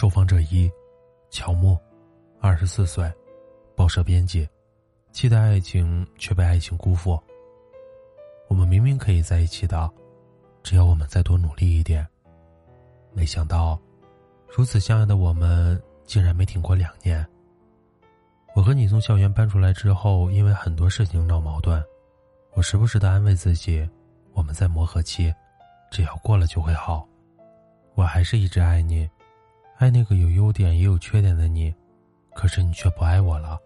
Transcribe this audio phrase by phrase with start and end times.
[0.00, 0.72] 受访者一：
[1.28, 1.78] 乔木，
[2.40, 3.12] 二十四岁，
[3.76, 4.48] 报社编辑，
[5.12, 7.20] 期待爱情却被爱情辜负。
[8.48, 9.90] 我们明明可以在一起的，
[10.62, 12.08] 只要我们再多努力一点。
[13.12, 13.78] 没想到，
[14.48, 17.22] 如此相爱的我们竟然没挺过两年。
[18.54, 21.84] 我和你从校园搬出来之后，因为很多事情闹矛盾，
[22.54, 23.86] 我时不时的安慰自己，
[24.32, 25.30] 我们在磨合期，
[25.90, 27.06] 只要过了就会好。
[27.96, 29.06] 我还是一直爱你，
[29.80, 31.74] 爱那个有优点也有缺点的你，
[32.34, 33.58] 可是你却不爱我了。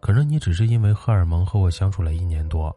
[0.00, 2.74] 可能你只是因为荷尔蒙和我相处了一年多，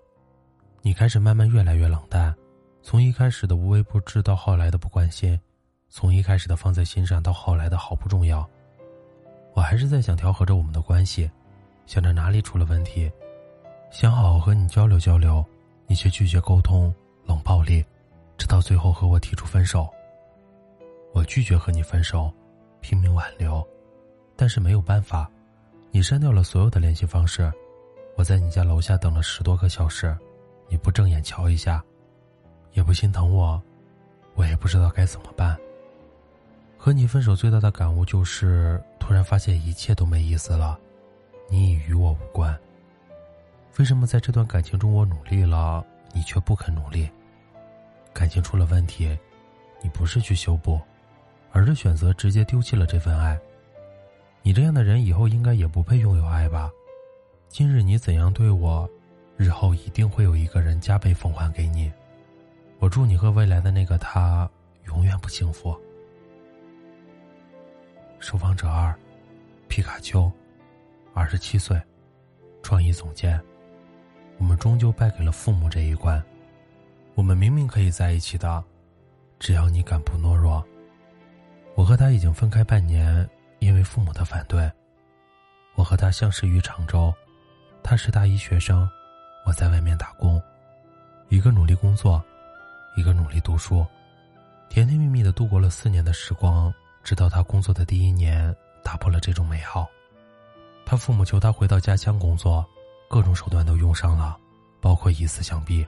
[0.81, 2.35] 你开始慢慢越来越冷淡，
[2.81, 5.39] 从一开始的无微不至到后来的不关心，
[5.87, 8.45] 从一开始的放在心上到后来的毫不重要。
[9.53, 11.31] 我还是在想调和着我们的关系，
[11.85, 13.09] 想着哪里出了问题，
[13.91, 15.41] 想好好和你交流交流，
[15.85, 16.93] 你却拒绝沟通，
[17.25, 17.81] 冷暴力，
[18.37, 19.87] 直到最后和我提出分手。
[21.13, 22.29] 我拒绝和你分手，
[22.87, 23.67] 拼命挽留，
[24.37, 25.29] 但是没有办法，
[25.91, 27.51] 你删掉了所有的联系方式。
[28.15, 30.17] 我在你家楼下等了十多个小时，
[30.69, 31.83] 你不正眼瞧一下，
[32.71, 33.61] 也不心疼我，
[34.35, 35.57] 我也不知道该怎么办。
[36.77, 40.79] 和你分手最大的感悟就是，突然发现一切都没意思了，
[41.49, 42.57] 你已与我无关。
[43.77, 47.09] 为什么在这段感情中我努力了，你却不肯努力？
[48.13, 49.09] 感情出了问题，
[49.81, 50.79] 你不是去修补？
[51.57, 53.35] 而是选择直接丢弃了这份爱。
[54.43, 56.71] 你这样的人以后应该也不配拥有爱吧？
[57.49, 58.87] 今日你怎样对我，
[59.37, 61.91] 日后一定会有一个人加倍奉还给你。
[62.77, 64.47] 我祝你和未来的那个他
[64.85, 65.75] 永远不幸福。
[68.19, 68.95] 受访者二，
[69.67, 70.31] 皮卡丘，
[71.15, 71.81] 二十七岁，
[72.61, 73.41] 创意总监。
[74.37, 76.23] 我们终究败给了父母这一关。
[77.15, 78.63] 我们明明可以在一起的，
[79.39, 80.63] 只要你敢不懦弱。
[81.77, 83.29] 我和他已经分开半年，
[83.59, 84.69] 因为父母的反对。
[85.75, 87.13] 我和他相识于常州，
[87.83, 88.89] 他是大一学生，
[89.45, 90.41] 我在外面打工，
[91.29, 92.19] 一个努力工作，
[92.95, 93.85] 一个努力读书，
[94.69, 96.73] 甜甜蜜蜜的度过了四年的时光。
[97.03, 99.87] 直到他工作的第一年，打破了这种美好。
[100.83, 102.65] 他父母求他回到家乡工作，
[103.07, 104.35] 各种手段都用上了，
[104.81, 105.85] 包括以死相逼。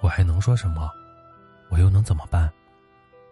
[0.00, 0.90] 我还能说什么？
[1.68, 2.52] 我又能怎么办？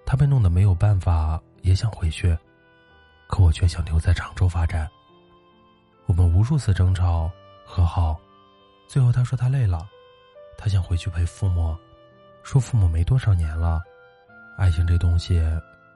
[0.06, 2.37] 他被弄得没有办法，也想回去，
[3.26, 4.88] 可我却想留在常州发展。
[6.06, 7.31] 我们无数次争吵
[7.65, 8.20] 和好，
[8.87, 9.88] 最后他说他累了，
[10.59, 11.76] 他想回去陪父母，
[12.42, 13.82] 说父母没多少年了，
[14.59, 15.34] 爱情这东西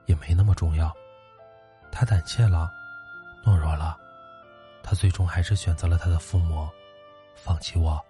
[0.07, 0.91] 也没那么重要。
[1.91, 2.71] 他胆怯了，
[3.45, 3.95] 懦弱了，
[4.83, 6.67] 他最终还是选择了他的父母，
[7.35, 8.03] 放弃我。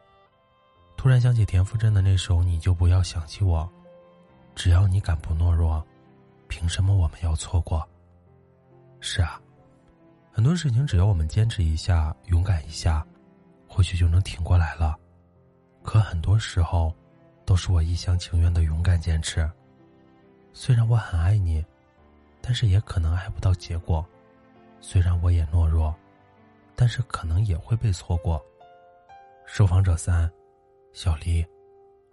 [0.95, 3.69] 突然想起田馥甄的那首《你就不要想起我》。
[4.59, 5.81] 只要你敢不懦弱，
[6.49, 7.81] 凭什么我们要错过？
[8.99, 9.41] 是啊，
[10.33, 13.07] 很多事情只要我们坚持一下，勇敢一下，
[13.69, 14.99] 或许就能挺过来了。
[15.81, 16.93] 可很多时候，
[17.45, 19.49] 都是我一厢情愿的勇敢坚持。
[20.51, 21.65] 虽然我很爱你，
[22.41, 24.05] 但是也可能爱不到结果。
[24.81, 25.95] 虽然我也懦弱，
[26.75, 28.45] 但是可能也会被错过。
[29.45, 30.29] 受访者三，
[30.91, 31.47] 小黎，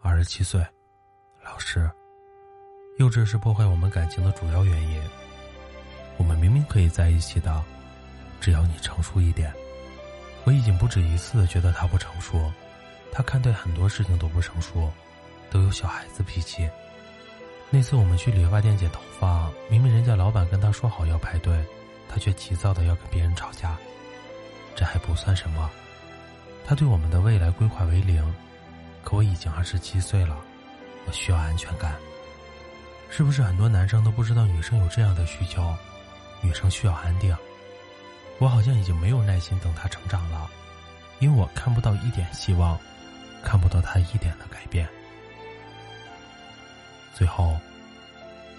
[0.00, 0.64] 二十七岁，
[1.42, 1.90] 老师。
[2.96, 4.98] 幼稚是破坏我们感情的主要原因。
[6.16, 7.62] 我们明明可以在一起的，
[8.40, 9.52] 只要你成熟一点。
[10.44, 12.50] 我已经不止一次的觉得他不成熟，
[13.12, 14.90] 他看待很多事情都不成熟，
[15.50, 16.66] 都有小孩子脾气。
[17.68, 21.62] 那次我们去理发店剪头发，明明人家老板跟他说好要排队，
[22.08, 23.76] 他却急躁的要跟别人吵架。
[24.74, 25.70] 这还不算什么，
[26.64, 28.34] 他对我们的未来规划为零。
[29.04, 30.38] 可我已经二十七岁了，
[31.06, 31.94] 我需要安全感。
[33.10, 35.74] 是不是很多男生都不知道女生有这样的需求？
[36.42, 37.34] 女生需要安定。
[38.38, 40.50] 我好像已经没有耐心等他成长了，
[41.20, 42.78] 因为我看不到一点希望，
[43.42, 44.86] 看不到他一点的改变。
[47.14, 47.56] 最后，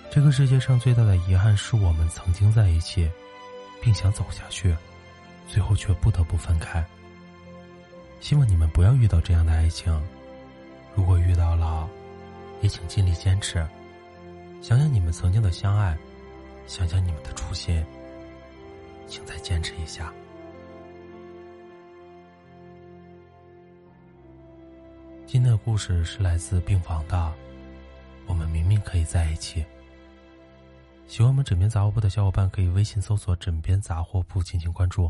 [0.10, 3.08] 这个世界上最大的遗憾是我们曾经在一起，
[3.80, 4.76] 并想走下去，
[5.48, 6.84] 最后却不得不分开。
[8.20, 9.94] 希望你们不要遇到这样的爱情，
[10.96, 11.88] 如果遇到了，
[12.62, 13.64] 也请尽力坚持。
[14.62, 15.98] 想想你们曾经的相爱，
[16.66, 17.86] 想想你们的初心，
[19.08, 20.14] 请再坚持一下。
[25.26, 27.34] 今天的故事是来自病房的，
[28.26, 29.64] 我们明明可以在一起。
[31.06, 35.10] 喜欢我们枕边杂货铺的小伙伴可以微信搜索“枕边杂货铺”进行关注。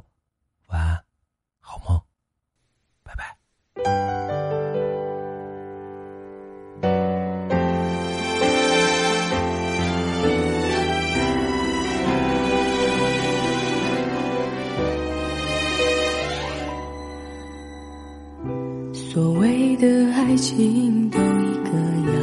[20.38, 21.72] 情都一个
[22.12, 22.13] 样，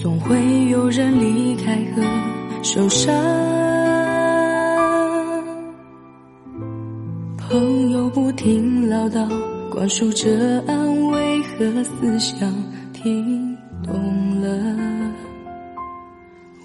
[0.00, 2.02] 总会有人离开和
[2.62, 3.14] 受伤。
[7.36, 9.28] 朋友不停唠叨，
[9.72, 12.52] 灌输着安慰和思想，
[12.92, 14.48] 听懂了，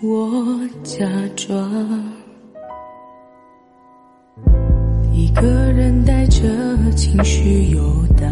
[0.04, 1.06] 我假
[1.36, 2.23] 装。
[5.34, 6.44] 一个人带着
[6.96, 7.82] 情绪游
[8.16, 8.32] 荡，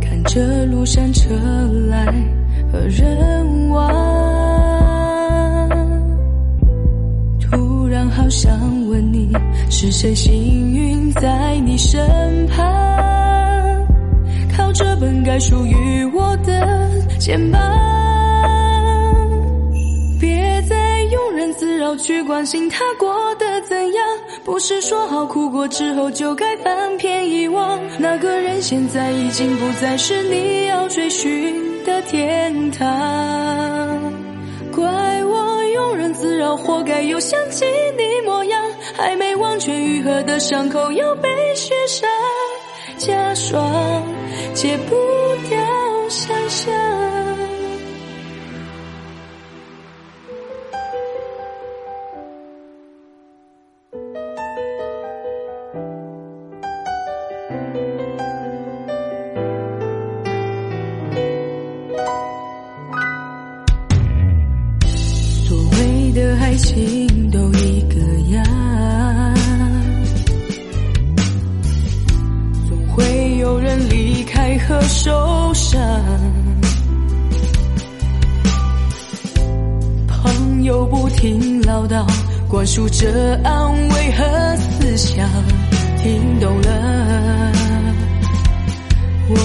[0.00, 1.34] 看着路上车
[1.88, 2.06] 来
[2.70, 3.90] 和人往，
[7.40, 8.56] 突然好想
[8.86, 9.32] 问你，
[9.68, 12.00] 是谁幸运在你身
[12.46, 12.64] 旁，
[14.56, 16.88] 靠着本该属于我的
[17.18, 17.60] 肩膀。
[21.54, 24.06] 自扰去关心他过得怎样，
[24.44, 27.80] 不是说好哭过之后就该翻篇遗忘。
[27.98, 32.86] 那个人现在已经不再是你要追寻的天堂。
[34.72, 34.84] 怪
[35.24, 37.64] 我庸人自扰，活该又想起
[37.96, 38.62] 你模样。
[38.96, 42.08] 还没完全愈合的伤口又被雪上
[42.96, 44.02] 加霜，
[44.54, 44.94] 戒不
[45.48, 45.58] 掉
[46.08, 47.03] 想象。
[73.88, 75.80] 离开和受伤。
[80.06, 82.06] 朋友不停唠叨，
[82.48, 85.28] 灌输着安慰和思想，
[86.02, 87.52] 听懂了，
[89.28, 89.36] 我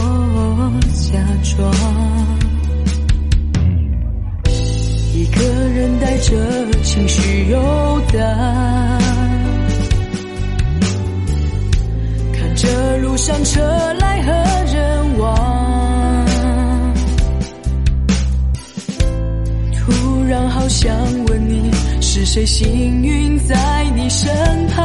[20.49, 20.91] 好想
[21.27, 22.67] 问你，是谁幸
[23.03, 23.55] 运在
[23.95, 24.29] 你身
[24.67, 24.83] 旁，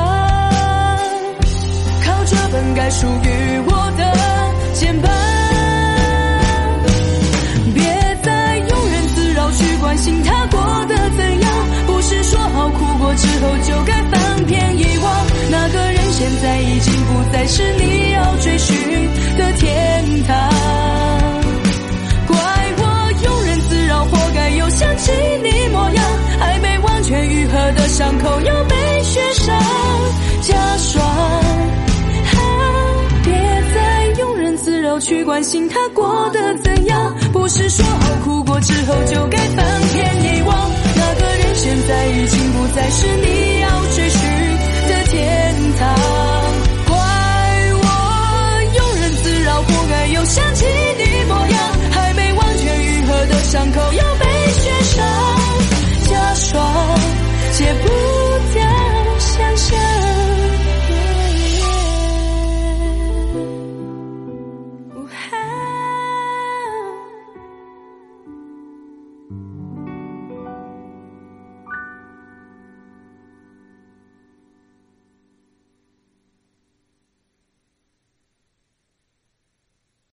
[2.04, 4.12] 靠着本该属于我的
[4.74, 5.10] 肩膀。
[7.74, 7.82] 别
[8.22, 11.50] 再庸人自扰，去关心他过得怎样？
[11.86, 15.26] 不是说好哭过之后就该翻篇遗忘。
[15.50, 18.76] 那个人现在已经不再是你要追寻
[19.38, 19.83] 的天
[35.04, 37.14] 去关心他过得怎样。
[37.30, 43.53] 不是说好哭过之后就该翻篇遗忘那个人现在已经不再是你。